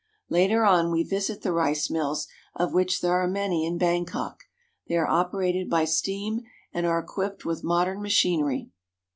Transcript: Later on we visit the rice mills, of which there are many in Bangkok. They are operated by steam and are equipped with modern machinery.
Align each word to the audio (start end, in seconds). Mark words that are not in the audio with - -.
Later 0.29 0.65
on 0.65 0.91
we 0.91 1.03
visit 1.03 1.43
the 1.43 1.51
rice 1.53 1.87
mills, 1.91 2.25
of 2.55 2.73
which 2.73 3.01
there 3.01 3.21
are 3.21 3.27
many 3.27 3.67
in 3.67 3.77
Bangkok. 3.77 4.45
They 4.87 4.97
are 4.97 5.05
operated 5.05 5.69
by 5.69 5.85
steam 5.85 6.41
and 6.73 6.87
are 6.87 6.97
equipped 6.97 7.45
with 7.45 7.63
modern 7.63 8.01
machinery. 8.01 8.71